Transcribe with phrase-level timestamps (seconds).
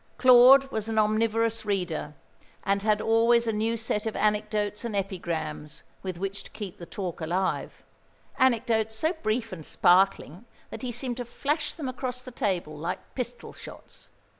[0.17, 2.15] Claude was an omnivorous reader,
[2.63, 6.87] and had always a new set of anecdotes and epigrams with which to keep the
[6.87, 7.83] talk alive,
[8.39, 13.13] anecdotes so brief and sparkling that he seemed to flash them across the table like
[13.13, 14.09] pistol shots.